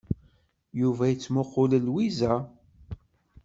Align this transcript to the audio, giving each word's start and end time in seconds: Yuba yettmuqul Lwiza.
Yuba 0.81 1.03
yettmuqul 1.07 1.71
Lwiza. 1.85 2.33